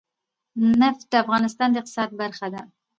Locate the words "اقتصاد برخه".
1.81-2.47